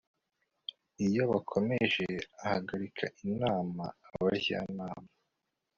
iyo 1.05 1.23
bakomeje 1.31 2.05
ahagarika 2.43 3.05
inama 3.25 3.83
abajyanama 4.09 5.09